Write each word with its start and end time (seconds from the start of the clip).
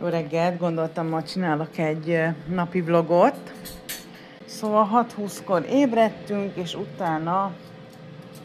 Jó 0.00 0.06
reggelt, 0.06 0.58
gondoltam 0.58 1.06
ma 1.06 1.22
csinálok 1.22 1.78
egy 1.78 2.20
napi 2.48 2.80
vlogot. 2.80 3.52
Szóval 4.44 5.06
6-20-kor 5.18 5.64
ébredtünk, 5.70 6.56
és 6.56 6.74
utána 6.74 7.52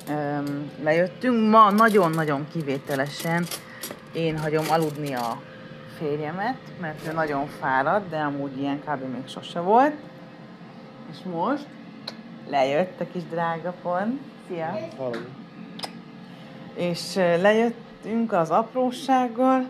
um, 0.10 0.72
lejöttünk. 0.84 1.50
Ma 1.50 1.72
nagyon-nagyon 1.72 2.48
kivételesen 2.52 3.46
én 4.14 4.38
hagyom 4.38 4.66
aludni 4.70 5.14
a 5.14 5.42
férjemet, 5.98 6.58
mert 6.82 7.08
ő 7.08 7.14
nagyon 7.14 7.48
fáradt, 7.48 8.10
de 8.10 8.18
amúgy 8.18 8.58
ilyen 8.60 8.80
kb. 8.80 9.14
még 9.14 9.28
sose 9.28 9.60
volt. 9.60 9.96
És 11.12 11.18
most 11.32 11.68
lejött 12.50 13.00
a 13.00 13.06
kis 13.12 13.24
drága 13.24 13.74
pont. 13.82 14.22
Szia! 14.48 14.80
Hallom. 14.98 15.26
És 16.74 17.16
lejöttünk 17.16 18.32
az 18.32 18.50
aprósággal, 18.50 19.66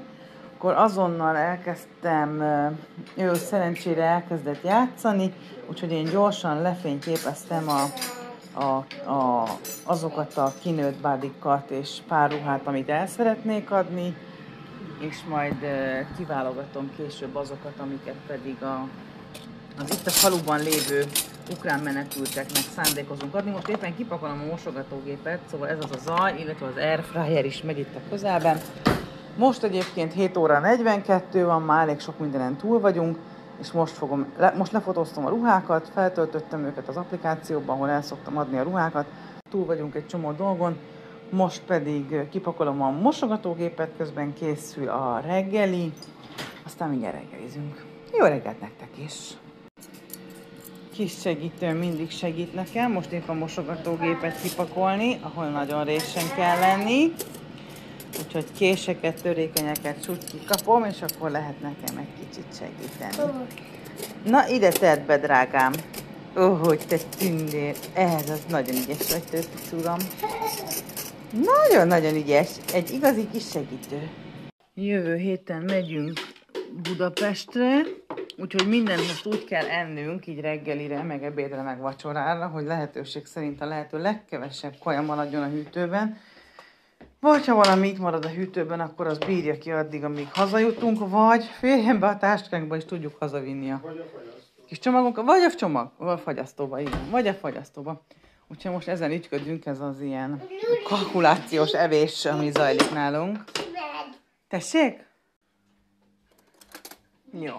akkor 0.63 0.75
azonnal 0.77 1.35
elkezdtem, 1.35 2.41
ő 3.15 3.33
szerencsére 3.33 4.03
elkezdett 4.03 4.63
játszani, 4.63 5.33
úgyhogy 5.69 5.91
én 5.91 6.03
gyorsan 6.03 6.61
lefényképeztem 6.61 7.69
a, 7.69 7.83
a, 8.59 8.85
a, 9.11 9.47
azokat 9.83 10.37
a 10.37 10.53
kinőtt 10.61 11.01
bádikat 11.01 11.69
és 11.69 11.89
pár 12.07 12.31
ruhát, 12.31 12.67
amit 12.67 12.89
el 12.89 13.07
szeretnék 13.07 13.71
adni, 13.71 14.15
és 14.99 15.15
majd 15.29 15.55
kiválogatom 16.17 16.91
később 16.95 17.35
azokat, 17.35 17.73
amiket 17.77 18.17
pedig 18.27 18.63
a, 18.63 18.87
az 19.79 19.91
itt 19.91 20.07
a 20.07 20.09
faluban 20.09 20.59
lévő 20.59 21.05
ukrán 21.51 21.79
menekülteknek 21.79 22.63
szándékozunk 22.75 23.35
adni. 23.35 23.51
Most 23.51 23.67
éppen 23.67 23.95
kipakolom 23.95 24.41
a 24.41 24.51
mosogatógépet, 24.51 25.39
szóval 25.51 25.67
ez 25.67 25.77
az 25.79 25.91
a 25.91 25.99
zaj, 25.99 26.39
illetve 26.39 26.65
az 26.65 26.77
airfryer 26.77 27.45
is 27.45 27.61
megy 27.61 27.79
itt 27.79 27.95
a 27.95 28.09
közelben. 28.09 28.57
Most 29.37 29.63
egyébként 29.63 30.13
7 30.13 30.37
óra 30.37 30.59
42 30.59 31.45
van, 31.45 31.61
már 31.61 31.81
elég 31.87 31.99
sok 31.99 32.19
mindenen 32.19 32.55
túl 32.55 32.79
vagyunk, 32.79 33.17
és 33.59 33.71
most, 33.71 33.93
fogom, 33.93 34.25
le, 34.37 34.53
most 34.57 34.71
lefotóztam 34.71 35.25
a 35.25 35.29
ruhákat, 35.29 35.89
feltöltöttem 35.93 36.65
őket 36.65 36.87
az 36.87 36.97
applikációban, 36.97 37.75
ahol 37.75 37.89
el 37.89 38.01
szoktam 38.01 38.37
adni 38.37 38.57
a 38.57 38.63
ruhákat, 38.63 39.05
túl 39.49 39.65
vagyunk 39.65 39.95
egy 39.95 40.07
csomó 40.07 40.31
dolgon, 40.31 40.77
most 41.29 41.61
pedig 41.61 42.29
kipakolom 42.29 42.81
a 42.81 42.89
mosogatógépet, 42.89 43.89
közben 43.97 44.33
készül 44.33 44.89
a 44.89 45.21
reggeli, 45.25 45.93
aztán 46.65 46.89
mindjárt 46.89 47.15
reggelizünk. 47.15 47.85
Jó 48.17 48.25
reggelt 48.25 48.61
nektek 48.61 48.89
is! 49.05 49.37
Kis 50.91 51.19
segítő 51.19 51.73
mindig 51.73 52.11
segít 52.11 52.53
nekem, 52.53 52.91
most 52.91 53.11
épp 53.11 53.27
a 53.27 53.33
mosogatógépet 53.33 54.41
kipakolni, 54.41 55.19
ahol 55.21 55.45
nagyon 55.45 55.83
résen 55.83 56.35
kell 56.35 56.59
lenni. 56.59 57.13
Úgyhogy 58.35 58.57
késeket, 58.57 59.21
törékenyeket 59.21 60.03
csúgy 60.03 60.23
kikapom, 60.23 60.83
és 60.83 61.01
akkor 61.01 61.31
lehet 61.31 61.61
nekem 61.61 61.97
egy 61.97 62.13
kicsit 62.19 62.45
segíteni. 62.57 63.33
Na, 64.25 64.47
ide 64.47 64.69
tedd 64.69 65.05
be, 65.05 65.17
drágám. 65.17 65.73
Ó, 66.37 66.53
hogy 66.53 66.79
te 66.87 66.97
tündér. 67.17 67.75
Ez 67.93 68.29
az 68.29 68.45
nagyon 68.49 68.75
ügyes 68.75 69.11
vagy, 69.11 69.23
tőpic 69.23 69.71
uram. 69.71 69.97
Nagyon-nagyon 71.31 72.15
ügyes. 72.15 72.49
Egy 72.73 72.91
igazi 72.91 73.27
kis 73.31 73.49
segítő. 73.49 74.09
Jövő 74.73 75.15
héten 75.15 75.61
megyünk 75.61 76.19
Budapestre, 76.83 77.81
úgyhogy 78.37 78.67
mindent 78.67 79.07
most 79.07 79.25
úgy 79.25 79.43
kell 79.43 79.65
ennünk, 79.65 80.27
így 80.27 80.39
reggelire, 80.39 81.03
meg 81.03 81.23
ebédre, 81.23 81.61
meg 81.61 81.79
vacsorára, 81.79 82.47
hogy 82.47 82.63
lehetőség 82.63 83.25
szerint 83.25 83.61
a 83.61 83.65
lehető 83.65 84.01
legkevesebb 84.01 84.73
kaja 84.83 85.01
maradjon 85.01 85.43
a 85.43 85.49
hűtőben, 85.49 86.17
vagy 87.23 87.45
ha 87.45 87.55
valami 87.55 87.87
itt 87.87 87.97
marad 87.97 88.25
a 88.25 88.29
hűtőben, 88.29 88.79
akkor 88.79 89.07
az 89.07 89.17
bírja 89.17 89.57
ki 89.57 89.71
addig, 89.71 90.03
amíg 90.03 90.27
hazajutunk, 90.33 91.09
vagy 91.09 91.43
férjen 91.43 91.99
be 91.99 92.07
a 92.07 92.17
táskánkba, 92.17 92.75
és 92.75 92.85
tudjuk 92.85 93.15
hazavinni 93.19 93.71
a 93.71 93.81
kis 94.67 94.79
csomagunkat, 94.79 95.25
vagy 95.25 95.41
a 95.41 95.55
csomag, 95.55 95.91
vagy 95.97 96.09
a 96.09 96.17
fagyasztóba, 96.17 96.79
igen, 96.79 97.09
vagy 97.09 97.27
a 97.27 97.33
fagyasztóba. 97.33 98.05
Úgyhogy 98.47 98.71
most 98.71 98.87
ezen 98.87 99.11
ügyködünk, 99.11 99.65
ez 99.65 99.79
az 99.79 100.01
ilyen 100.01 100.41
kalkulációs 100.83 101.71
evés, 101.71 102.25
ami 102.25 102.51
zajlik 102.51 102.91
nálunk. 102.91 103.43
Tessék? 104.47 105.05
Jó. 107.39 107.53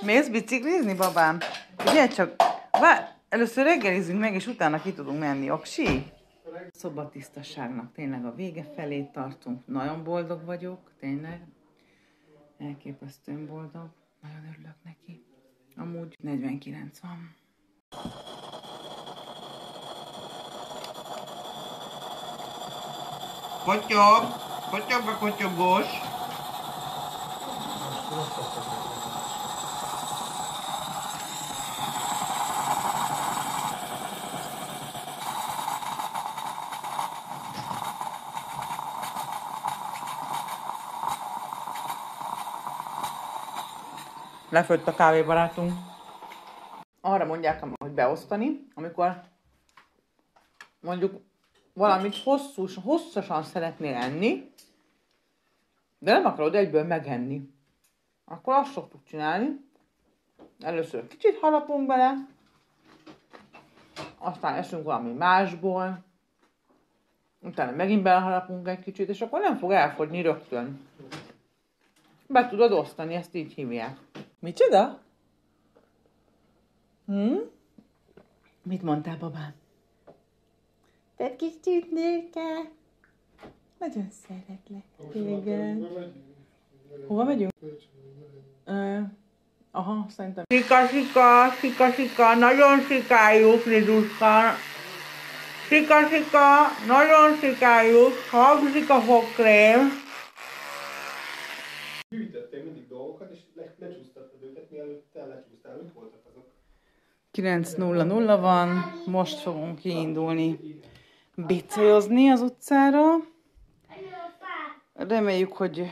Mész 0.00 0.28
biciklizni, 0.28 0.94
babám? 0.94 1.38
Ugye 1.86 2.08
csak, 2.08 2.34
vár, 2.80 3.16
először 3.28 3.64
reggelizünk 3.64 4.20
meg, 4.20 4.34
és 4.34 4.46
utána 4.46 4.82
ki 4.82 4.92
tudunk 4.92 5.18
menni, 5.18 5.50
oksi? 5.50 6.16
Szobatisztaságnak 6.72 7.92
tényleg 7.92 8.24
a 8.24 8.34
vége 8.34 8.62
felé 8.62 9.02
tartunk. 9.02 9.66
Nagyon 9.66 10.04
boldog 10.04 10.44
vagyok, 10.44 10.92
tényleg. 10.98 11.46
Elképesztően 12.58 13.46
boldog. 13.46 13.88
Nagyon 14.22 14.48
örülök 14.52 14.76
neki. 14.84 15.24
Amúgy 15.76 16.16
49 16.20 17.00
van. 17.00 17.34
Kotyog! 23.64 24.22
Kotyog 24.70 25.08
a 25.08 25.18
kotyogós! 25.18 25.86
Lefőtt 44.50 44.86
a 44.86 44.94
kávébarátunk. 44.94 45.72
Arra 47.00 47.24
mondják, 47.24 47.64
hogy 47.78 47.90
beosztani, 47.90 48.66
amikor 48.74 49.20
mondjuk 50.80 51.20
valamit 51.72 52.16
hosszú, 52.22 52.66
hosszasan 52.82 53.42
szeretnél 53.42 53.94
enni, 53.94 54.52
de 55.98 56.12
nem 56.12 56.24
akarod 56.24 56.54
egyből 56.54 56.84
megenni. 56.84 57.50
Akkor 58.24 58.54
azt 58.54 58.72
szoktuk 58.72 59.04
csinálni. 59.04 59.66
Először 60.60 61.06
kicsit 61.06 61.38
halapunk 61.38 61.86
bele, 61.86 62.14
aztán 64.18 64.54
eszünk 64.54 64.84
valami 64.84 65.12
másból, 65.12 66.04
utána 67.40 67.76
megint 67.76 68.02
belehalapunk 68.02 68.68
egy 68.68 68.80
kicsit, 68.80 69.08
és 69.08 69.20
akkor 69.20 69.40
nem 69.40 69.56
fog 69.56 69.72
elfogyni 69.72 70.22
rögtön. 70.22 70.86
Be 72.26 72.48
tudod 72.48 72.72
osztani, 72.72 73.14
ezt 73.14 73.34
így 73.34 73.52
hívják. 73.52 73.98
Micsoda? 74.38 75.00
Hm? 77.06 77.36
Mit 78.62 78.82
mondtál, 78.82 79.16
babám? 79.18 79.54
Te 81.16 81.36
kis 81.36 81.52
csütnőke. 81.64 82.70
Nagyon 83.78 84.08
szeretlek 84.10 84.84
téged. 85.12 85.86
Hova 87.06 87.24
megyünk? 87.24 87.52
Uh, 88.66 89.02
aha, 89.70 90.06
szerintem. 90.08 90.44
Sika, 90.48 90.86
sika, 90.86 91.50
sika, 91.60 91.90
sika, 91.90 92.34
nagyon 92.34 92.80
sikájuk, 92.80 93.64
Liduska. 93.64 94.40
Sika, 95.68 96.08
sika, 96.08 96.46
nagyon 96.86 97.36
sikájuk, 97.36 98.12
hangzik 98.30 98.90
a 98.90 99.00
fogkrém. 99.00 100.06
Gyűjtöttél 102.08 102.62
mindig 102.64 102.88
dolgokat, 102.88 103.30
és 103.32 103.38
le, 103.54 103.74
lecsúsztattad 103.78 104.42
őket, 104.42 104.70
mielőtt 104.70 105.12
te 105.12 105.26
lecsúsztál. 105.26 105.76
Mit 105.76 105.92
voltak 105.92 106.20
azok? 106.26 106.46
9.00 107.42 108.38
van, 108.40 108.92
most 109.06 109.38
fogunk 109.38 109.78
kiindulni 109.78 110.58
bicolyozni 111.34 112.28
az 112.28 112.40
utcára. 112.40 113.14
Reméljük, 114.94 115.52
hogy 115.52 115.90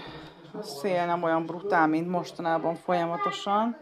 a 0.52 0.62
szél 0.62 1.06
nem 1.06 1.22
olyan 1.22 1.46
brutál, 1.46 1.86
mint 1.86 2.08
mostanában 2.08 2.74
folyamatosan. 2.74 3.76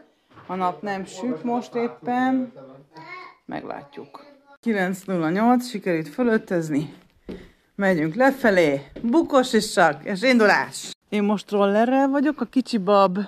A 0.47 0.55
nap 0.55 0.83
nem 0.83 1.05
süt 1.05 1.43
most 1.43 1.75
éppen. 1.75 2.53
Meglátjuk. 3.45 4.25
9.08, 4.63 5.69
sikerült 5.69 6.09
fölöltözni. 6.09 6.95
Megyünk 7.75 8.15
lefelé. 8.15 8.81
Bukos 9.03 9.53
és 9.53 9.71
sak, 9.71 10.05
és 10.05 10.23
indulás. 10.23 10.93
Én 11.09 11.23
most 11.23 11.51
rollerrel 11.51 12.09
vagyok, 12.09 12.41
a 12.41 12.45
kicsi 12.45 12.79
bab, 12.79 13.19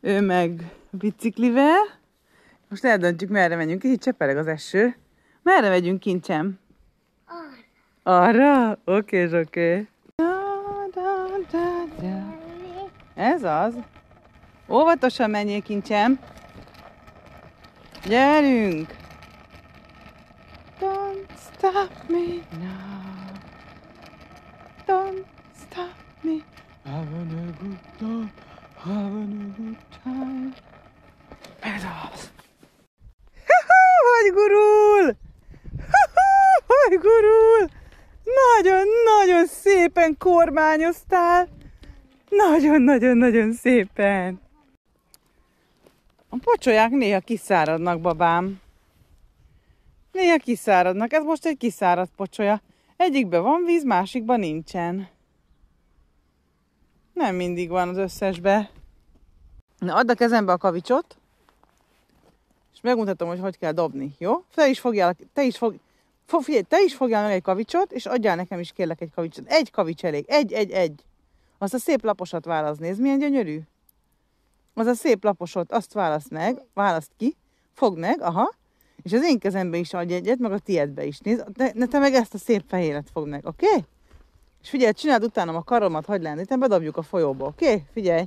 ő 0.00 0.20
meg 0.20 0.72
biciklivel. 0.90 2.00
Most 2.72 2.84
eldöntjük, 2.84 3.30
merre 3.30 3.56
megyünk. 3.56 3.84
Itt 3.84 4.02
csepereg 4.02 4.36
az 4.36 4.46
eső. 4.46 4.96
Merre 5.42 5.68
megyünk, 5.68 6.00
kincsem? 6.00 6.58
Arra? 8.02 8.70
Oké, 8.84 9.24
okay, 9.26 9.40
oké. 9.40 9.72
Okay. 9.72 9.88
Ez 13.14 13.42
az. 13.42 13.74
Óvatosan 14.68 15.30
menjél, 15.30 15.62
kincsem. 15.62 16.18
Gyerünk! 18.06 18.94
Don't 20.80 21.28
stop 21.38 21.90
me 22.08 22.26
now. 22.58 23.32
Don't 24.86 25.24
stop 25.54 25.94
me. 26.22 26.36
Having 26.84 27.32
a 27.32 27.62
good 27.62 27.78
time. 27.98 28.32
Have 28.76 28.94
a 28.94 29.26
good 29.56 29.76
time. 30.02 30.52
Ez 31.60 31.82
az. 32.12 32.30
Hogy 34.32 34.40
gurul! 34.40 35.16
Hogy 36.66 36.98
gurul! 36.98 37.68
Nagyon-nagyon 38.46 39.46
szépen 39.46 40.16
kormányoztál. 40.18 41.48
Nagyon-nagyon-nagyon 42.28 43.52
szépen. 43.52 44.40
A 46.28 46.36
pocsolyák 46.44 46.90
néha 46.90 47.20
kiszáradnak, 47.20 48.00
babám. 48.00 48.60
Néha 50.12 50.36
kiszáradnak. 50.36 51.12
Ez 51.12 51.22
most 51.22 51.46
egy 51.46 51.56
kiszáradt 51.56 52.12
pocsolya. 52.16 52.60
Egyikben 52.96 53.42
van 53.42 53.64
víz, 53.64 53.84
másikban 53.84 54.38
nincsen. 54.38 55.08
Nem 57.12 57.34
mindig 57.34 57.68
van 57.68 57.88
az 57.88 57.96
összesbe. 57.96 58.70
Na, 59.78 59.94
add 59.94 60.10
a 60.10 60.14
kezembe 60.14 60.52
a 60.52 60.56
kavicsot, 60.56 61.16
megmutatom, 62.82 63.28
hogy 63.28 63.40
hogy 63.40 63.58
kell 63.58 63.72
dobni, 63.72 64.14
jó? 64.18 64.44
Te 64.54 64.68
is 64.68 64.80
fogjál, 64.80 65.16
te 65.32 65.44
is 65.44 65.56
fog, 65.56 65.74
fog, 66.26 66.42
figyelj, 66.42 66.62
te 66.62 66.82
is 66.82 66.94
fogjál 66.94 67.22
meg 67.22 67.32
egy 67.32 67.42
kavicsot, 67.42 67.92
és 67.92 68.06
adjál 68.06 68.36
nekem 68.36 68.58
is 68.58 68.72
kérlek 68.72 69.00
egy 69.00 69.10
kavicsot. 69.14 69.46
Egy 69.46 69.70
kavics 69.70 70.04
elég, 70.04 70.24
egy, 70.28 70.52
egy, 70.52 70.70
egy. 70.70 71.04
Azt 71.58 71.74
a 71.74 71.78
szép 71.78 72.04
laposat 72.04 72.44
válasz, 72.44 72.76
nézd, 72.76 73.00
milyen 73.00 73.18
gyönyörű. 73.18 73.60
Az 74.74 74.86
a 74.86 74.94
szép 74.94 75.24
laposot, 75.24 75.72
azt 75.72 75.92
választ 75.92 76.30
meg, 76.30 76.62
választ 76.74 77.10
ki, 77.16 77.36
fogd 77.72 77.98
meg, 77.98 78.20
aha, 78.20 78.54
és 79.02 79.12
az 79.12 79.24
én 79.24 79.38
kezembe 79.38 79.76
is 79.76 79.94
adj 79.94 80.14
egyet, 80.14 80.38
meg 80.38 80.52
a 80.52 80.58
tiédbe 80.58 81.04
is. 81.04 81.18
Nézd, 81.18 81.44
te, 81.54 81.72
te 81.90 81.98
meg 81.98 82.14
ezt 82.14 82.34
a 82.34 82.38
szép 82.38 82.64
fehéret 82.68 83.10
fogd 83.12 83.28
meg, 83.28 83.46
oké? 83.46 83.66
Okay? 83.66 83.84
És 84.62 84.68
figyelj, 84.68 84.92
csináld 84.92 85.24
utánam 85.24 85.56
a 85.56 85.62
karomat, 85.62 86.06
hagyd 86.06 86.22
lendítem, 86.22 86.60
bedobjuk 86.60 86.96
a 86.96 87.02
folyóba, 87.02 87.46
oké? 87.46 87.64
Okay? 87.64 87.84
Figyelj, 87.92 88.24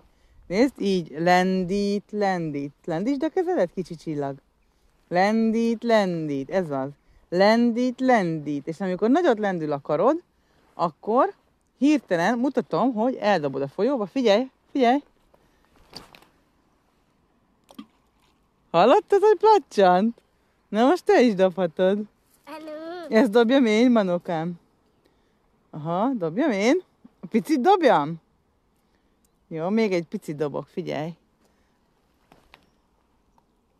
nézd, 0.48 0.81
így, 0.81 1.16
lendít, 1.18 2.04
lendít. 2.12 2.74
Lendítsd 2.86 3.24
a 3.24 3.30
kezedet, 3.30 3.72
kicsi 3.74 3.96
csillag. 3.96 4.36
Lendít, 5.07 5.84
lendít, 5.84 6.50
ez 6.50 6.72
az. 6.72 6.90
Lendít, 7.30 8.00
lendít. 8.00 8.68
És 8.68 8.80
amikor 8.80 9.10
nagyot 9.10 9.40
lendül 9.40 9.72
a 9.72 9.81
karod, 9.81 10.22
akkor 10.74 11.34
hirtelen 11.78 12.38
mutatom, 12.38 12.94
hogy 12.94 13.16
eldobod 13.16 13.62
a 13.62 13.68
folyóba. 13.68 14.06
Figyelj, 14.06 14.50
figyelj. 14.72 15.04
Hallottad, 18.72 19.22
hogy 19.22 19.38
placsant? 19.38 20.22
Na 20.69 20.86
most 20.86 21.06
te 21.06 21.22
is 21.22 21.34
dobhatod. 21.34 22.00
Ezt 23.10 23.31
dobjam 23.31 23.66
én, 23.66 23.92
manokám. 23.92 24.54
Aha, 25.69 26.12
dobjam 26.13 26.51
én. 26.51 26.84
A 27.19 27.25
picit 27.28 27.62
dobjam? 27.62 28.16
Jó, 29.48 29.69
még 29.69 29.94
egy 29.94 30.06
picit 30.06 30.36
dobok, 30.36 30.68
figyelj. 30.68 31.13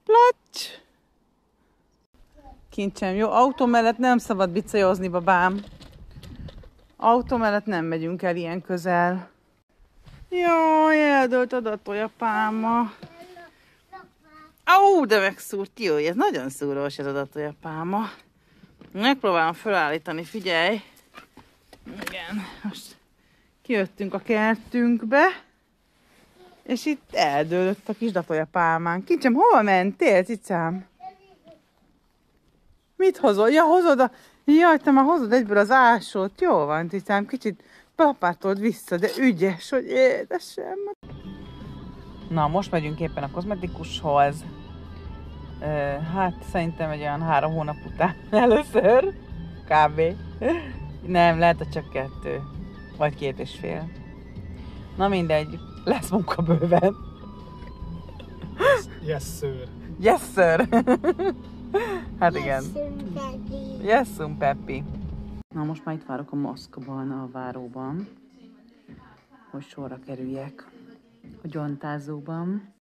Placs! 0.04 0.85
Kincsem, 2.76 3.16
jó, 3.16 3.30
autó 3.32 3.66
mellett 3.66 3.98
nem 3.98 4.18
szabad 4.18 4.50
bicajozni, 4.50 5.08
babám. 5.08 5.64
Autó 6.98 7.38
mellett 7.38 7.66
nem 7.66 7.86
megyünk 7.86 8.22
el 8.22 8.36
ilyen 8.36 8.62
közel. 8.62 9.30
Jaj, 10.30 11.12
eldölt 11.12 11.54
a 11.54 11.80
tojapálma. 11.84 12.94
Ó, 14.80 15.06
de 15.06 15.20
megszúrt, 15.20 15.80
jó, 15.80 15.96
ez 15.96 16.16
nagyon 16.16 16.50
szúrós 16.50 16.98
ez 16.98 17.06
a 17.06 17.26
tojapálma. 17.26 18.10
Megpróbálom 18.92 19.54
felállítani, 19.54 20.24
figyelj. 20.24 20.82
Igen, 22.08 22.42
most 22.64 22.98
kijöttünk 23.62 24.14
a 24.14 24.20
kertünkbe, 24.20 25.26
és 26.64 26.86
itt 26.86 27.14
eldőlött 27.14 27.90
a 27.90 27.94
kis 27.94 28.12
datolja 28.12 28.48
pálmán. 28.52 29.04
Kincsem, 29.04 29.34
hova 29.34 29.62
mentél, 29.62 30.24
cicám? 30.24 30.94
Mit 32.96 33.18
hozol? 33.18 33.50
Ja, 33.50 33.64
hozod 33.64 34.00
a... 34.00 34.12
Jaj, 34.46 34.78
te 34.78 34.92
már 34.92 35.06
hozod 35.06 35.32
egyből 35.32 35.58
az 35.58 35.72
ásót. 35.72 36.42
Jó 36.42 36.66
van, 36.66 36.90
cicám, 36.90 37.26
kicsit 37.26 37.64
papátold 37.96 38.60
vissza, 38.60 38.98
de 38.98 39.08
ügyes, 39.20 39.70
hogy 39.70 39.86
édesem. 39.86 40.78
Na, 42.30 42.48
most 42.48 42.72
megyünk 42.72 43.00
éppen 43.00 43.24
a 43.24 43.32
kozmetikushoz. 43.32 44.36
Hát 46.14 46.34
szerintem 46.52 46.90
egy 46.90 47.00
olyan 47.00 47.22
három 47.22 47.54
hónap 47.54 47.76
után 47.86 48.16
először. 48.44 49.14
Kb. 49.66 50.02
Nem, 51.06 51.40
lehet, 51.40 51.58
hogy 51.58 51.70
csak 51.70 51.90
kettő. 51.90 52.42
Vagy 52.98 53.16
két 53.16 53.40
és 53.40 53.56
fél. 53.60 53.90
Na 54.98 55.08
mindegy, 55.08 55.60
lesz 55.84 56.10
munka 56.10 56.42
bőven. 56.42 56.96
Yes, 59.06 59.24
sir. 59.40 59.68
Yes, 60.00 60.22
sir. 60.34 60.68
Hát 62.20 62.36
igen. 62.36 62.64
Sir, 62.64 64.28
Peppi. 64.40 64.84
Na 65.56 65.64
most 65.64 65.86
már 65.86 65.96
itt 65.96 66.06
várok 66.06 66.32
a 66.32 66.36
Moszkban, 66.36 67.12
a 67.12 67.30
váróban, 67.32 68.08
hogy 69.52 69.64
sorra 69.64 70.00
kerüljek 70.06 70.68
a 71.44 71.48
gyantázóban. 71.48 72.74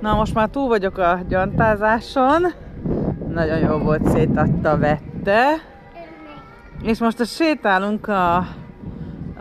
Na 0.00 0.14
most 0.14 0.34
már 0.34 0.48
túl 0.48 0.68
vagyok 0.68 0.98
a 0.98 1.20
gyantázáson. 1.28 2.42
Nagyon 3.28 3.58
jó 3.58 3.78
volt, 3.78 4.08
szétadta, 4.08 4.78
vette. 4.78 5.54
És 6.82 6.98
most 6.98 7.20
a 7.20 7.24
sétálunk 7.24 8.08
a, 8.08 8.36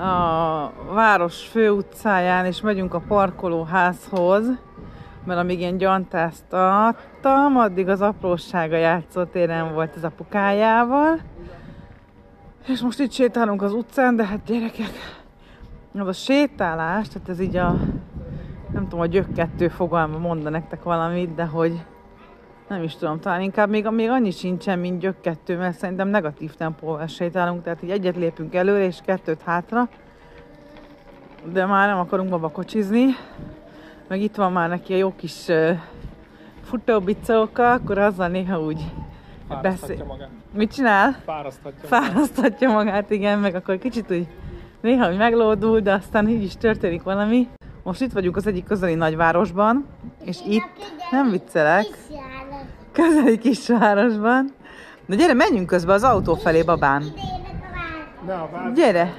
a 0.02 0.74
város 0.94 1.48
főutcáján, 1.48 2.46
és 2.46 2.62
megyünk 2.62 2.94
a 2.94 3.00
parkolóházhoz, 3.08 4.46
mert 5.26 5.40
amíg 5.40 5.60
én 5.60 5.78
gyantáztattam, 5.78 7.58
addig 7.58 7.88
az 7.88 8.02
aprósága 8.02 8.76
játszótéren 8.76 9.74
volt 9.74 9.96
az 9.96 10.04
apukájával. 10.04 11.20
És 12.68 12.82
most 12.82 13.00
itt 13.00 13.12
sétálunk 13.12 13.62
az 13.62 13.74
utcán, 13.74 14.16
de 14.16 14.26
hát 14.26 14.44
gyerekek, 14.46 14.92
az 15.98 16.08
a 16.08 16.14
sétálás, 16.14 17.08
tehát 17.08 17.30
ez 17.30 17.40
így 17.40 17.56
a, 17.56 17.76
nem 18.72 18.84
tudom, 18.84 19.00
a 19.00 19.06
gyökkettő 19.06 19.68
fogalma 19.68 20.18
mondta 20.18 20.50
nektek 20.50 20.84
valamit, 20.84 21.36
de 21.36 21.44
hogy 21.44 21.84
nem 22.68 22.84
is 22.84 22.96
tudom, 22.96 23.20
talán 23.20 23.42
inkább 23.42 23.70
még, 23.70 23.88
még 23.88 24.10
annyi 24.10 24.32
sincsen, 24.32 24.80
mint 24.80 25.00
gyök 25.00 25.22
kettő, 25.22 25.58
mert 25.58 25.78
szerintem 25.78 26.08
negatív 26.08 26.56
tempóval 26.56 27.08
sétálunk, 27.08 27.64
tehát 27.64 27.84
így 27.84 27.92
egyet 27.92 28.16
lépünk 28.16 28.56
előre, 28.56 28.86
és 28.86 29.00
kettőt 29.06 29.42
hátra, 29.42 29.90
de 31.52 31.66
már 31.66 31.88
nem 31.88 32.00
akarunk 32.00 32.30
babakocsizni, 32.30 33.06
meg 34.14 34.22
itt 34.22 34.36
van 34.36 34.52
már 34.52 34.70
neki 34.70 34.94
a 34.94 34.98
jó 34.98 35.14
kis 35.16 35.48
uh, 35.48 35.70
futóbicóka, 36.64 37.72
akkor 37.72 37.98
azzal 37.98 38.28
néha 38.28 38.60
úgy 38.62 38.82
beszél. 39.62 40.04
magát. 40.06 40.30
Mit 40.54 40.74
csinál? 40.74 41.16
Fáraszthatja 41.26 41.88
Fárasztatja 41.88 42.72
magát, 42.72 43.10
igen, 43.10 43.40
meg 43.40 43.56
akkor 43.56 43.78
kicsit 43.78 44.12
úgy 44.12 44.28
néha 44.82 45.10
úgy 45.10 45.18
meglódul, 45.18 45.80
de 45.80 45.94
aztán 45.94 46.28
így 46.30 46.44
is 46.44 46.58
történik 46.58 47.04
valami. 47.04 47.48
Most 47.84 48.02
itt 48.02 48.12
vagyunk 48.12 48.36
az 48.36 48.48
egyik 48.48 48.66
közeli 48.66 48.94
nagyvárosban, 48.94 49.86
és 50.26 50.38
itt, 50.48 50.94
nem 51.12 51.30
viccelek, 51.30 51.88
közeli 52.92 53.38
kisvárosban. 53.38 54.50
Na 55.06 55.16
gyere, 55.16 55.34
menjünk 55.34 55.68
közbe 55.68 55.94
az 55.94 56.04
autó 56.04 56.36
felé, 56.36 56.62
babám. 56.62 57.04
Vád- 58.26 58.76
Gyere, 58.76 59.14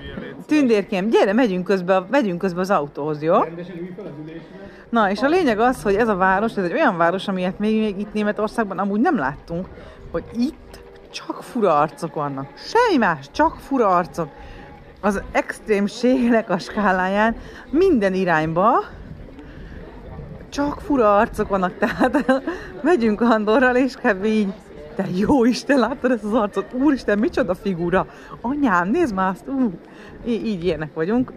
tündérkém, 0.46 1.08
gyere, 1.08 1.32
megyünk 1.32 1.64
közbe, 1.64 2.04
megyünk 2.10 2.38
közbe 2.38 2.60
az 2.60 2.70
autóhoz, 2.70 3.22
jó? 3.22 3.34
Na, 4.88 5.10
és 5.10 5.22
a 5.22 5.28
lényeg 5.28 5.58
az, 5.58 5.82
hogy 5.82 5.94
ez 5.94 6.08
a 6.08 6.16
város, 6.16 6.56
ez 6.56 6.64
egy 6.64 6.72
olyan 6.72 6.96
város, 6.96 7.28
amilyet 7.28 7.58
még, 7.58 7.80
még 7.80 7.98
itt 7.98 8.12
Németországban 8.12 8.78
amúgy 8.78 9.00
nem 9.00 9.18
láttunk, 9.18 9.68
hogy 10.10 10.24
itt 10.36 10.82
csak 11.10 11.42
fura 11.42 11.78
arcok 11.78 12.14
vannak. 12.14 12.52
Semmi 12.56 12.98
más, 12.98 13.30
csak 13.30 13.56
fura 13.56 13.88
arcok. 13.88 14.28
Az 15.00 15.22
extrémségnek 15.32 16.50
a 16.50 16.58
skáláján 16.58 17.36
minden 17.70 18.14
irányba 18.14 18.84
csak 20.48 20.80
fura 20.80 21.16
arcok 21.16 21.48
vannak, 21.48 21.78
tehát 21.84 22.42
megyünk 22.82 23.20
Andorral, 23.20 23.76
és 23.76 23.94
kb. 23.94 24.24
így, 24.24 24.52
te 24.94 25.06
jó 25.14 25.44
Isten, 25.44 25.78
láttad 25.78 26.10
ezt 26.10 26.24
az 26.24 26.32
arcot? 26.32 26.72
Úristen, 26.72 27.18
micsoda 27.18 27.54
figura! 27.54 28.06
Anyám, 28.40 28.88
nézd 28.88 29.14
már 29.14 29.30
azt! 29.30 29.48
Ú, 29.48 29.72
így, 30.26 30.46
így 30.46 30.64
ilyenek 30.64 30.94
vagyunk. 30.94 31.32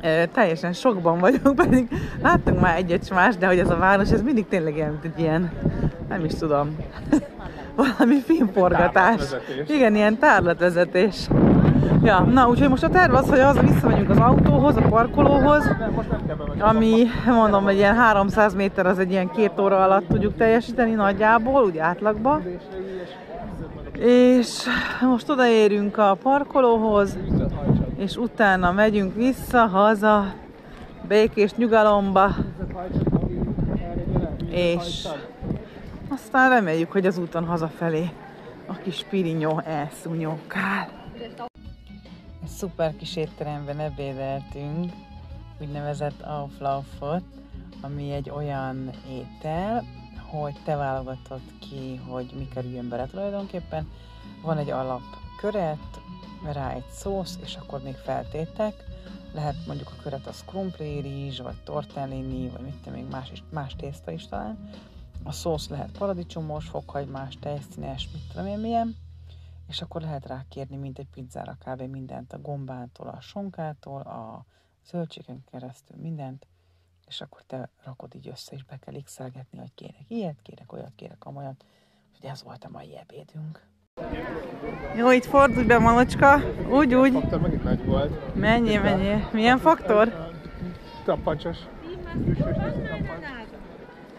E, 0.00 0.26
teljesen 0.26 0.72
sokban 0.72 1.18
vagyunk, 1.18 1.54
pedig 1.64 1.88
láttunk 2.22 2.60
már 2.60 2.76
egyet 2.76 3.10
más, 3.10 3.36
de 3.36 3.46
hogy 3.46 3.58
ez 3.58 3.70
a 3.70 3.76
város, 3.76 4.10
ez 4.10 4.22
mindig 4.22 4.46
tényleg 4.48 4.76
ilyen, 4.76 4.90
mint 4.90 5.04
egy 5.04 5.20
ilyen, 5.20 5.52
nem 6.08 6.24
is 6.24 6.34
tudom, 6.34 6.76
valami 7.76 8.20
filmforgatás. 8.20 9.22
Igen, 9.68 9.94
ilyen 9.94 10.18
tárlatvezetés. 10.18 11.28
Ja, 12.02 12.20
na 12.20 12.48
úgyhogy 12.48 12.68
most 12.68 12.82
a 12.82 12.88
terv 12.88 13.14
az, 13.14 13.28
hogy 13.28 13.38
az 13.38 13.60
visszamegyünk 13.60 14.10
az 14.10 14.18
autóhoz, 14.18 14.76
a 14.76 14.80
parkolóhoz, 14.80 15.68
ami, 16.58 17.04
mondom, 17.26 17.68
egy 17.68 17.76
ilyen 17.76 17.94
300 17.94 18.54
méter, 18.54 18.86
az 18.86 18.98
egy 18.98 19.10
ilyen 19.10 19.30
két 19.30 19.60
óra 19.60 19.84
alatt 19.84 20.08
tudjuk 20.08 20.36
teljesíteni 20.36 20.92
nagyjából, 20.92 21.64
úgy 21.64 21.78
átlagban. 21.78 22.42
És 23.98 24.62
most 25.00 25.30
odaérünk 25.30 25.98
a 25.98 26.16
parkolóhoz, 26.22 27.18
és 27.96 28.16
utána 28.16 28.72
megyünk 28.72 29.14
vissza, 29.14 29.66
haza, 29.66 30.34
békés 31.08 31.54
nyugalomba, 31.54 32.34
és 34.50 35.08
aztán 36.08 36.48
reméljük, 36.48 36.92
hogy 36.92 37.06
az 37.06 37.18
úton 37.18 37.44
hazafelé 37.44 38.10
a 38.66 38.72
kis 38.72 39.04
pirinyó 39.10 39.60
elszúnyókál. 39.64 40.88
Egy 42.42 42.48
szuper 42.48 42.96
kis 42.96 43.16
étteremben 43.16 43.80
ebédeltünk, 43.80 44.92
úgynevezett 45.60 46.22
Auflaufot, 46.22 47.22
ami 47.80 48.12
egy 48.12 48.30
olyan 48.30 48.90
étel, 49.10 49.84
hogy 50.26 50.54
te 50.64 50.76
válogatod 50.76 51.40
ki, 51.60 52.00
hogy 52.08 52.32
mi 52.38 52.48
kerüljön 52.54 52.88
bele 52.88 53.06
tulajdonképpen. 53.06 53.88
Van 54.42 54.58
egy 54.58 54.70
alap 54.70 55.02
köret, 55.40 56.00
rá 56.44 56.70
egy 56.70 56.88
szósz, 56.90 57.38
és 57.42 57.54
akkor 57.56 57.82
még 57.82 57.94
feltétek. 57.94 58.84
Lehet 59.32 59.66
mondjuk 59.66 59.88
a 59.88 60.02
köret 60.02 60.26
az 60.26 60.44
krumpli, 60.44 61.00
rizs, 61.00 61.40
vagy 61.40 61.62
tortellini, 61.64 62.48
vagy 62.48 62.60
mit 62.60 62.90
még 62.90 63.08
más, 63.08 63.30
is, 63.30 63.42
más 63.50 63.76
tészta 63.76 64.10
is 64.10 64.26
talán. 64.26 64.70
A 65.22 65.32
szósz 65.32 65.68
lehet 65.68 65.98
paradicsomos, 65.98 66.68
fokhagymás, 66.68 67.36
tejszínes, 67.40 68.08
mit 68.12 68.22
tudom 68.28 68.46
én 68.46 68.58
milyen. 68.58 68.96
És 69.68 69.82
akkor 69.82 70.00
lehet 70.00 70.26
rá 70.26 70.44
kérni, 70.48 70.76
mint 70.76 70.98
egy 70.98 71.08
pizzára 71.14 71.58
kb. 71.64 71.82
mindent, 71.82 72.32
a 72.32 72.40
gombától, 72.40 73.08
a 73.08 73.20
sonkától, 73.20 74.00
a 74.00 74.44
zöldségen 74.86 75.44
keresztül 75.50 75.96
mindent, 76.00 76.46
és 77.06 77.20
akkor 77.20 77.42
te 77.42 77.70
rakod 77.84 78.14
így 78.14 78.28
össze, 78.28 78.54
és 78.54 78.64
be 78.64 78.76
kell 78.76 79.02
x 79.02 79.16
hogy 79.16 79.74
kérek 79.74 80.10
ilyet, 80.10 80.42
kérek 80.42 80.72
olyat, 80.72 80.92
kérek 80.94 81.24
amolyat. 81.24 81.64
Úgyhogy 82.12 82.30
ez 82.30 82.42
volt 82.42 82.64
a 82.64 82.68
mai 82.68 82.96
ebédünk. 82.96 83.68
Jó, 84.96 85.10
itt 85.10 85.24
fordulj 85.24 85.66
be, 85.66 85.78
Malocska. 85.78 86.42
Úgy, 86.70 86.94
úgy. 86.94 87.14
A 87.14 87.20
faktor 87.20 87.40
megint 87.40 87.64
nagy 87.64 87.84
volt. 87.84 88.34
Mennyi, 88.34 88.76
mennyi? 88.76 89.24
Milyen 89.32 89.58
faktor? 89.58 90.32
Tappancsos. 91.04 91.56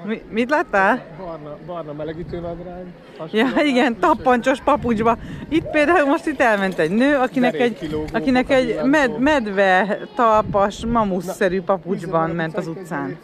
Mi, 0.04 0.22
mit 0.30 0.50
láttál? 0.50 1.04
Barna, 1.18 1.58
barna 1.66 1.94
melegítő 1.94 2.40
nadrág. 2.40 2.86
Ja, 3.32 3.48
igen, 3.64 4.00
tappancsos 4.00 4.62
papucsba. 4.62 5.18
Itt 5.50 5.70
például 5.70 6.08
most 6.08 6.26
itt 6.26 6.42
elment 6.42 6.80
egy 6.80 6.92
nő, 6.92 7.16
akinek 7.16 7.60
egy, 7.60 8.08
akinek 8.14 8.50
egy 8.50 8.80
med, 8.84 9.20
medve 9.20 9.98
talpas, 10.16 10.86
mamuszszerű 10.86 11.62
papucsban 11.62 12.30
ment 12.30 12.58
az 12.58 12.68
utcán. 12.68 13.18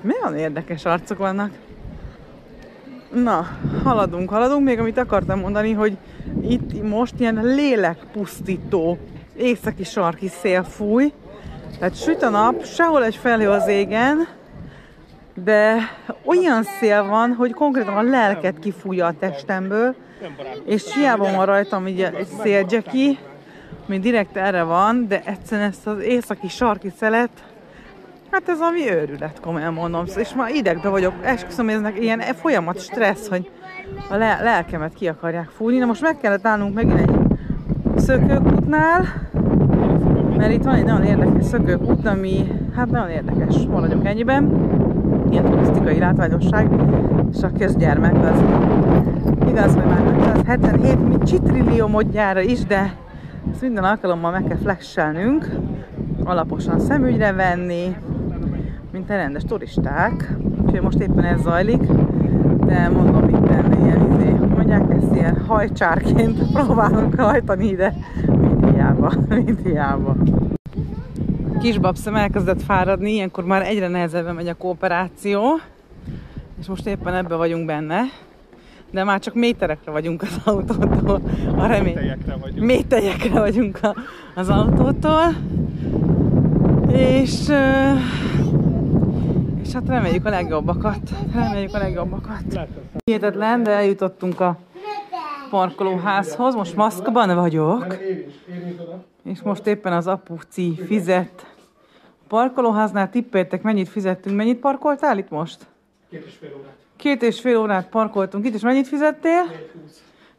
Milyen 0.00 0.36
érdekes 0.36 0.84
arcok 0.84 1.18
vannak. 1.18 1.50
Na, 3.14 3.46
haladunk, 3.84 4.30
haladunk. 4.30 4.64
Még 4.64 4.78
amit 4.78 4.98
akartam 4.98 5.40
mondani, 5.40 5.72
hogy 5.72 5.96
itt 6.42 6.82
most 6.82 7.14
ilyen 7.18 7.40
lélekpusztító 7.44 8.98
északi 9.36 9.84
sarki 9.84 10.28
szél 10.28 10.62
fúj. 10.62 11.12
Tehát 11.78 12.02
süt 12.02 12.22
a 12.22 12.28
nap, 12.28 12.64
sehol 12.64 13.04
egy 13.04 13.16
felhő 13.16 13.48
az 13.48 13.66
égen, 13.66 14.28
de 15.34 15.76
olyan 16.24 16.62
szél 16.62 17.04
van, 17.04 17.32
hogy 17.32 17.52
konkrétan 17.52 17.96
a 17.96 18.02
lelket 18.02 18.58
kifújja 18.58 19.06
a 19.06 19.14
testemből, 19.18 19.94
és 20.64 20.94
hiába 20.94 21.32
van 21.32 21.46
rajtam 21.46 21.86
így 21.86 22.00
egy 22.00 22.28
szélgyeki, 22.42 23.18
ami 23.86 23.98
direkt 23.98 24.36
erre 24.36 24.62
van, 24.62 25.08
de 25.08 25.22
egyszerűen 25.24 25.68
ezt 25.68 25.86
az 25.86 26.00
északi 26.00 26.48
sarki 26.48 26.92
szelet, 26.98 27.30
hát 28.32 28.48
ez 28.48 28.60
ami 28.60 28.90
őrület, 28.90 29.40
komolyan 29.40 29.72
mondom, 29.72 30.04
és 30.16 30.34
már 30.34 30.54
idegbe 30.54 30.88
vagyok, 30.88 31.12
esküszöm, 31.22 31.68
ez 31.68 31.80
ilyen 32.00 32.20
folyamat 32.20 32.80
stressz, 32.80 33.28
hogy 33.28 33.50
a 34.10 34.16
le- 34.16 34.42
lelkemet 34.42 34.94
ki 34.94 35.08
akarják 35.08 35.48
fújni. 35.48 35.78
Na 35.78 35.86
most 35.86 36.02
meg 36.02 36.16
kellett 36.16 36.46
állnunk 36.46 36.74
megint 36.74 36.98
egy 36.98 37.10
szökőkútnál, 37.96 39.04
mert 40.36 40.52
itt 40.52 40.62
van 40.62 40.74
egy 40.74 40.84
nagyon 40.84 41.04
érdekes 41.04 41.44
szökőkút, 41.44 42.06
ami 42.06 42.52
hát 42.76 42.90
nagyon 42.90 43.10
érdekes, 43.10 43.56
maradjunk 43.66 44.06
ennyiben. 44.06 44.50
Ilyen 45.30 45.44
turisztikai 45.44 45.98
látványosság, 45.98 46.70
és 47.32 47.42
a 47.42 47.52
közgyermek 47.58 48.14
az 48.14 48.42
igaz, 49.48 49.74
hogy 49.74 49.84
már 49.84 50.02
577 50.18 51.22
csitrillió 51.24 51.86
modjára 51.86 52.40
is, 52.40 52.64
de 52.64 52.94
ezt 53.52 53.60
minden 53.60 53.84
alkalommal 53.84 54.30
meg 54.30 54.44
kell 54.44 54.58
flexelnünk, 54.58 55.48
alaposan 56.24 56.80
szemügyre 56.80 57.32
venni, 57.32 57.96
mint 58.92 59.10
a 59.10 59.14
rendes 59.14 59.42
turisták. 59.42 60.36
Úgyhogy 60.62 60.80
most 60.80 60.98
éppen 60.98 61.24
ez 61.24 61.40
zajlik, 61.40 61.82
de 62.66 62.88
mondom 62.88 63.28
itt 63.28 63.48
ilyen 63.82 64.10
izé, 64.12 64.30
mondják 64.30 64.82
ezt 64.90 65.14
ilyen 65.14 65.44
hajcsárként 65.46 66.42
próbálunk 66.54 67.20
hajtani 67.20 67.68
ide, 67.68 67.94
mint 68.26 68.70
hiába, 68.70 69.12
mint 69.44 69.60
hiába 69.62 70.16
kisbabszem 71.62 72.14
elkezdett 72.14 72.62
fáradni, 72.62 73.12
ilyenkor 73.12 73.44
már 73.44 73.62
egyre 73.62 73.88
nehezebben 73.88 74.34
megy 74.34 74.48
a 74.48 74.54
kooperáció, 74.54 75.60
és 76.60 76.66
most 76.66 76.86
éppen 76.86 77.14
ebbe 77.14 77.34
vagyunk 77.34 77.66
benne, 77.66 78.00
de 78.90 79.04
már 79.04 79.20
csak 79.20 79.34
méterekre 79.34 79.90
vagyunk 79.90 80.22
az 80.22 80.40
autótól. 80.44 81.20
A 81.56 81.66
remény... 81.66 81.94
Métejekre 81.94 82.36
vagyunk. 82.36 82.66
Métejekre 82.66 83.40
vagyunk 83.40 83.78
a, 83.82 83.94
az 84.34 84.48
autótól. 84.48 85.34
És, 86.88 87.48
és 89.72 89.78
hát 89.78 89.88
reméljük 89.88 90.26
a 90.26 90.30
legjobbakat. 90.30 91.10
Reméljük 91.34 91.74
a 91.74 91.78
legjobbakat. 91.78 92.68
Hihetetlen, 93.04 93.62
de 93.62 93.70
eljutottunk 93.70 94.40
a 94.40 94.58
parkolóházhoz. 95.50 96.54
Most 96.54 96.76
maszkban 96.76 97.34
vagyok. 97.34 97.96
És 99.24 99.42
most 99.42 99.66
éppen 99.66 99.92
az 99.92 100.06
apuci 100.06 100.78
fizet 100.86 101.54
parkolóháznál 102.28 103.10
tippeltek, 103.10 103.62
mennyit 103.62 103.88
fizettünk. 103.88 104.36
Mennyit 104.36 104.58
parkoltál 104.58 105.18
itt 105.18 105.30
most? 105.30 105.66
Két 106.10 106.24
és 106.24 106.34
fél 106.34 106.54
órát. 106.58 106.76
Két 106.96 107.22
és 107.22 107.40
fél 107.40 107.58
órát 107.58 107.88
parkoltunk 107.88 108.46
itt, 108.46 108.54
és 108.54 108.62
mennyit 108.62 108.88
fizettél? 108.88 109.44
4,20. 109.44 109.50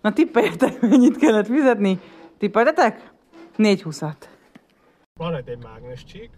Na 0.01 0.13
tippeljetek, 0.13 0.81
mennyit 0.81 1.17
kellett 1.17 1.47
fizetni? 1.47 1.99
Tippeltetek? 2.37 3.11
4,20-at. 3.57 4.15
Van 5.19 5.35
egy 5.35 5.57
mágnes 5.63 6.03
csík, 6.03 6.29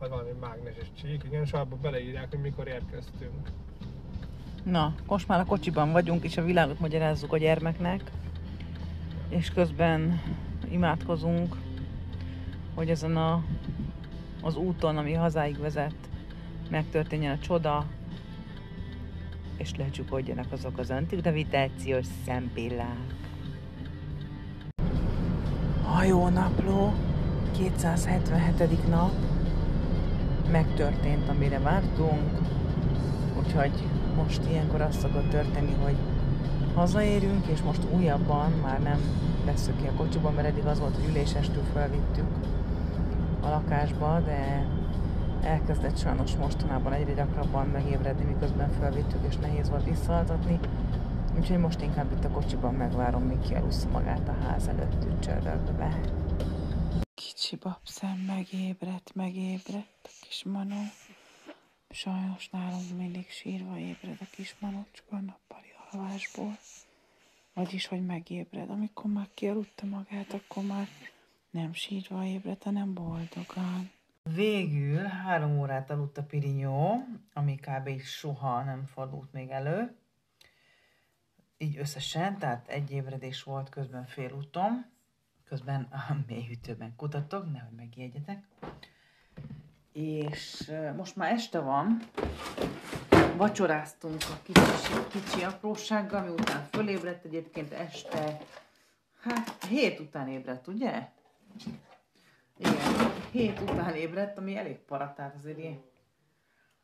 vagy 0.00 0.08
valami 0.08 0.30
mágneses 0.40 0.86
csík, 1.00 1.22
igen, 1.24 1.42
és 1.42 1.52
abban 1.52 1.78
beleírják, 1.82 2.30
hogy 2.30 2.40
mikor 2.40 2.68
érkeztünk. 2.68 3.50
Na, 4.62 4.94
most 5.06 5.28
már 5.28 5.40
a 5.40 5.44
kocsiban 5.44 5.92
vagyunk, 5.92 6.24
és 6.24 6.36
a 6.36 6.44
világot 6.44 6.80
magyarázzuk 6.80 7.32
a 7.32 7.38
gyermeknek, 7.38 8.10
és 9.28 9.50
közben 9.50 10.20
imádkozunk, 10.68 11.56
hogy 12.74 12.90
ezen 12.90 13.16
a 13.16 13.44
az 14.42 14.56
úton, 14.56 14.96
ami 14.96 15.12
hazáig 15.12 15.58
vezet, 15.58 15.94
megtörténjen 16.70 17.36
a 17.36 17.38
csoda, 17.38 17.86
és 19.56 19.76
lecsukódjanak 19.76 20.52
azok 20.52 20.78
az 20.78 20.90
antigravitációs 20.90 22.06
szempillák. 22.24 23.14
Hajónapló, 25.84 26.92
277. 27.56 28.88
nap, 28.88 29.12
megtörtént, 30.50 31.28
amire 31.28 31.58
vártunk, 31.58 32.38
úgyhogy 33.38 33.72
most 34.16 34.40
ilyenkor 34.50 34.80
azt 34.80 35.00
szokott 35.00 35.30
történni, 35.30 35.74
hogy 35.82 35.96
hazaérünk, 36.74 37.46
és 37.46 37.62
most 37.62 37.86
újabban 37.96 38.52
már 38.62 38.82
nem 38.82 39.00
veszük 39.44 39.76
ki 39.76 39.86
a 39.86 39.92
kocsiban, 39.96 40.34
mert 40.34 40.48
eddig 40.48 40.66
az 40.66 40.80
volt, 40.80 40.94
hogy 40.94 41.08
ülésestől 41.08 41.64
felvittük 41.72 42.28
a 43.40 43.48
lakásba, 43.48 44.20
de 44.24 44.66
elkezdett 45.42 45.98
sajnos 45.98 46.36
mostanában 46.36 46.92
egyre 46.92 47.12
gyakrabban 47.12 47.66
megébredni, 47.66 48.24
miközben 48.24 48.70
felvittük, 48.80 49.20
és 49.28 49.36
nehéz 49.36 49.70
volt 49.70 49.84
visszaaltatni. 49.84 50.58
Úgyhogy 51.38 51.58
most 51.58 51.82
inkább 51.82 52.12
itt 52.12 52.24
a 52.24 52.28
kocsiban 52.28 52.74
megvárom, 52.74 53.22
míg 53.22 53.40
kialussza 53.40 53.88
magát 53.92 54.28
a 54.28 54.46
ház 54.46 54.68
előtt 54.68 55.06
ücsörögve. 55.16 56.00
Kicsi 57.50 57.62
babszem 57.62 58.18
megébredt, 58.18 59.14
megébredt 59.14 60.00
a 60.02 60.08
kis 60.20 60.44
manó. 60.44 60.82
Sajnos 61.88 62.48
nálunk 62.48 62.96
mindig 62.96 63.30
sírva 63.30 63.78
ébred 63.78 64.16
a 64.20 64.24
kis 64.30 64.56
manocska 64.58 65.16
a 65.16 65.20
nappali 65.20 65.72
alvásból. 65.90 66.58
Vagyis, 67.54 67.86
hogy 67.86 68.06
megébred. 68.06 68.70
Amikor 68.70 69.10
már 69.10 69.28
kialudta 69.34 69.86
magát, 69.86 70.32
akkor 70.32 70.64
már 70.64 70.88
nem 71.50 71.72
sírva 71.72 72.24
ébredt, 72.24 72.62
hanem 72.62 72.94
boldogan. 72.94 73.90
Végül 74.22 75.02
három 75.02 75.58
órát 75.58 75.90
aludt 75.90 76.18
a 76.18 76.22
Pirinyó, 76.22 77.04
ami 77.32 77.54
kb. 77.54 78.00
soha 78.00 78.62
nem 78.62 78.84
fordult 78.84 79.32
még 79.32 79.50
elő. 79.50 79.96
Így 81.58 81.78
összesen, 81.78 82.38
tehát 82.38 82.68
egy 82.68 82.90
ébredés 82.90 83.42
volt 83.42 83.68
közben 83.68 84.06
félúton. 84.06 84.98
Közben 85.50 85.82
a 85.90 86.16
mélyhűtőben 86.26 86.96
kutatok, 86.96 87.52
nehogy 87.52 87.76
megjegyetek. 87.76 88.44
És 89.92 90.72
most 90.96 91.16
már 91.16 91.32
este 91.32 91.58
van, 91.60 91.98
vacsoráztunk 93.36 94.22
a 94.22 94.42
kicsi, 94.42 94.60
kicsi 95.10 95.44
aprósággal, 95.44 96.22
miután 96.22 96.64
fölébredt 96.64 97.24
egyébként 97.24 97.72
este, 97.72 98.38
hát 99.20 99.64
hét 99.64 100.00
után 100.00 100.28
ébredt, 100.28 100.66
ugye? 100.66 101.08
Igen, 102.56 103.12
hét 103.30 103.60
után 103.60 103.94
ébredt, 103.94 104.38
ami 104.38 104.56
elég 104.56 104.84
tehát 104.84 105.34
azért 105.34 105.58
ilyen, 105.58 105.82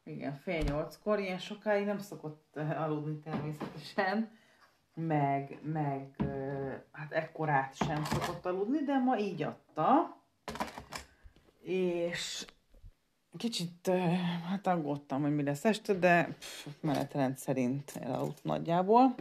igen, 0.04 0.35
fél 0.35 0.61
nyolckor, 0.61 1.18
ilyen 1.18 1.38
sokáig 1.38 1.87
nem 1.87 1.99
szokott 1.99 2.56
aludni 2.56 3.18
természetesen, 3.18 4.30
meg, 4.96 5.58
meg 5.62 6.16
hát 6.92 7.12
ekkorát 7.12 7.74
sem 7.74 8.04
szokott 8.04 8.46
aludni, 8.46 8.82
de 8.82 8.98
ma 8.98 9.18
így 9.18 9.42
adta, 9.42 10.16
és 11.60 12.44
kicsit 13.36 13.90
hát 14.48 14.66
aggódtam, 14.66 15.22
hogy 15.22 15.34
mi 15.34 15.42
lesz 15.42 15.64
este, 15.64 15.94
de 15.94 16.24
pff, 16.24 16.66
menetrend 16.80 17.36
szerint 17.36 17.92
elaludt 18.00 18.44
nagyjából. 18.44 19.14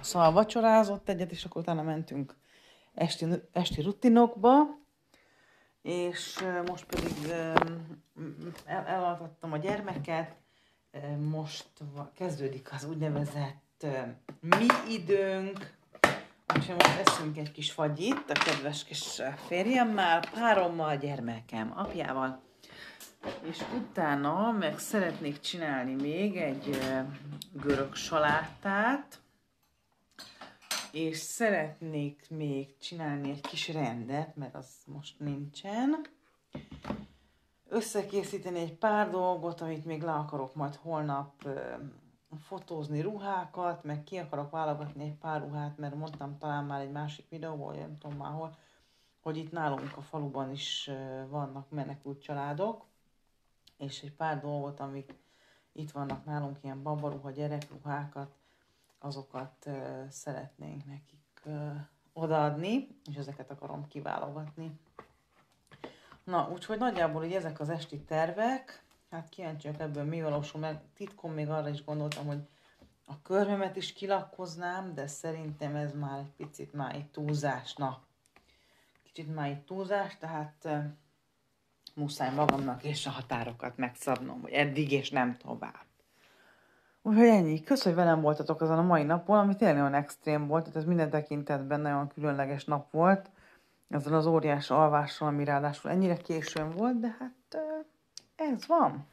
Szóval 0.00 0.32
vacsorázott 0.32 1.08
egyet, 1.08 1.30
és 1.30 1.44
akkor 1.44 1.62
utána 1.62 1.82
mentünk 1.82 2.36
esti, 2.94 3.26
esti 3.52 3.82
rutinokba, 3.82 4.78
és 5.82 6.44
most 6.66 6.84
pedig 6.84 7.30
el, 8.64 8.86
elaltattam 8.86 9.52
a 9.52 9.56
gyermeket, 9.56 10.34
most 11.18 11.68
kezdődik 12.14 12.72
az 12.72 12.84
úgynevezett 12.84 13.69
mi 14.40 14.66
időnk, 14.88 15.78
úgyhogy 16.56 16.74
most 16.74 17.08
eszünk 17.08 17.36
egy 17.36 17.52
kis 17.52 17.72
fagyit 17.72 18.30
a 18.30 18.32
kedves 18.44 18.84
kis 18.84 19.22
férjemmel, 19.46 20.20
párommal, 20.34 20.96
gyermekem, 20.96 21.72
apjával, 21.76 22.42
és 23.42 23.58
utána 23.74 24.50
meg 24.50 24.78
szeretnék 24.78 25.40
csinálni 25.40 25.94
még 25.94 26.36
egy 26.36 26.78
görög 27.52 27.94
salátát, 27.94 29.20
és 30.92 31.16
szeretnék 31.16 32.26
még 32.30 32.78
csinálni 32.78 33.30
egy 33.30 33.40
kis 33.40 33.68
rendet, 33.68 34.36
mert 34.36 34.54
az 34.54 34.68
most 34.84 35.18
nincsen. 35.18 36.00
Összekészíteni 37.68 38.58
egy 38.58 38.74
pár 38.74 39.10
dolgot, 39.10 39.60
amit 39.60 39.84
még 39.84 40.02
le 40.02 40.12
akarok 40.12 40.54
majd 40.54 40.74
holnap 40.74 41.48
fotózni 42.38 43.00
ruhákat, 43.00 43.84
meg 43.84 44.04
ki 44.04 44.18
akarok 44.18 44.50
válogatni 44.50 45.04
egy 45.04 45.16
pár 45.16 45.40
ruhát, 45.40 45.78
mert 45.78 45.94
mondtam 45.94 46.38
talán 46.38 46.64
már 46.64 46.80
egy 46.80 46.90
másik 46.90 47.28
videóból, 47.28 47.74
nem 47.74 47.98
tudom 47.98 48.16
már 48.16 48.32
hol, 48.32 48.56
hogy 49.20 49.36
itt 49.36 49.52
nálunk 49.52 49.96
a 49.96 50.00
faluban 50.00 50.50
is 50.50 50.90
vannak 51.28 51.70
menekült 51.70 52.22
családok, 52.22 52.84
és 53.76 54.02
egy 54.02 54.12
pár 54.12 54.40
dolgot, 54.40 54.80
amik 54.80 55.14
itt 55.72 55.90
vannak 55.90 56.24
nálunk, 56.24 56.58
ilyen 56.62 56.82
babaruha, 56.82 57.30
gyerekruhákat, 57.30 58.34
azokat 58.98 59.70
szeretnénk 60.08 60.86
nekik 60.86 61.42
odaadni, 62.12 63.00
és 63.10 63.16
ezeket 63.16 63.50
akarom 63.50 63.88
kiválogatni. 63.88 64.80
Na, 66.24 66.50
úgyhogy 66.52 66.78
nagyjából 66.78 67.24
így 67.24 67.32
ezek 67.32 67.60
az 67.60 67.68
esti 67.68 68.00
tervek, 68.00 68.84
hát 69.10 69.28
kíváncsiak 69.28 69.80
ebből 69.80 70.04
mi 70.04 70.22
valósul 70.22 70.60
meg. 70.60 70.80
Titkom 70.94 71.32
még 71.32 71.48
arra 71.48 71.68
is 71.68 71.84
gondoltam, 71.84 72.26
hogy 72.26 72.40
a 73.06 73.22
körmemet 73.22 73.76
is 73.76 73.92
kilakkoznám, 73.92 74.94
de 74.94 75.06
szerintem 75.06 75.76
ez 75.76 75.92
már 75.92 76.18
egy 76.18 76.32
picit 76.36 76.72
már 76.72 76.94
egy 76.94 77.06
túlzás. 77.06 77.74
Na, 77.74 78.02
kicsit 79.02 79.34
már 79.34 79.48
egy 79.48 79.64
túlzás, 79.64 80.18
tehát 80.18 80.54
uh, 80.64 80.84
muszáj 81.94 82.34
magamnak 82.34 82.84
és 82.84 83.06
a 83.06 83.10
határokat 83.10 83.76
megszabnom, 83.76 84.40
hogy 84.40 84.52
eddig 84.52 84.92
és 84.92 85.10
nem 85.10 85.36
tovább. 85.36 85.88
Úgyhogy 87.02 87.26
ennyi. 87.26 87.62
Kösz, 87.62 87.82
hogy 87.82 87.94
velem 87.94 88.20
voltatok 88.20 88.60
azon 88.60 88.78
a 88.78 88.82
mai 88.82 89.02
napon, 89.02 89.38
ami 89.38 89.56
tényleg 89.56 89.76
nagyon 89.76 89.94
extrém 89.94 90.46
volt, 90.46 90.62
tehát 90.62 90.76
ez 90.76 90.84
minden 90.84 91.10
tekintetben 91.10 91.80
nagyon 91.80 92.08
különleges 92.08 92.64
nap 92.64 92.90
volt. 92.90 93.30
Ezzel 93.88 94.14
az 94.14 94.26
óriás 94.26 94.70
alvással, 94.70 95.28
ami 95.28 95.44
ráadásul 95.44 95.90
ennyire 95.90 96.16
későn 96.16 96.70
volt, 96.70 97.00
de 97.00 97.16
hát 97.18 97.62
ez 98.40 98.66
van. 98.66 99.06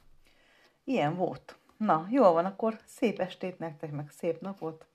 Ilyen 0.84 1.16
volt. 1.16 1.58
Na, 1.78 2.08
jól 2.10 2.32
van, 2.32 2.46
akkor 2.46 2.80
szép 2.86 3.20
estét 3.20 3.60
nektek, 3.60 3.92
meg 3.92 4.10
szép 4.10 4.42
napot. 4.42 4.86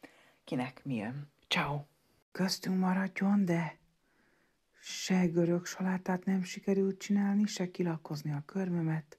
Kinek 0.45 0.85
mi 0.85 0.95
jön? 0.95 1.31
Ciao. 1.49 1.85
Köztünk 2.33 2.79
maradjon, 2.79 3.45
de 3.45 3.77
se 4.81 5.27
görög 5.27 5.67
salátát 5.67 6.25
nem 6.25 6.43
sikerült 6.43 6.99
csinálni, 6.99 7.47
se 7.47 7.71
kilakkozni 7.71 8.33
a 8.33 8.43
körmömet, 8.47 9.19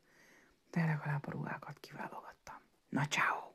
de 0.72 0.86
legalább 0.86 1.28
a 1.28 1.32
ruhákat 1.32 1.80
kiválogattam. 1.80 2.58
Na, 2.90 3.06
ciao. 3.06 3.53